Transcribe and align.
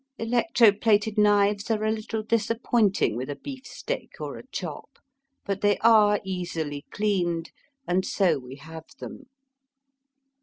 Electro 0.17 0.71
plated 0.71 1.15
knives 1.19 1.69
are 1.69 1.83
a 1.83 1.91
little 1.91 2.23
disappointing 2.23 3.15
with 3.15 3.29
a 3.29 3.35
beefsteak 3.35 4.15
or 4.19 4.35
a 4.35 4.47
chop; 4.47 4.97
but 5.45 5.61
they 5.61 5.77
are 5.81 6.19
easily 6.25 6.87
cleaned, 6.89 7.51
and 7.87 8.03
so 8.03 8.39
we 8.39 8.55
have 8.55 8.85
them. 8.99 9.27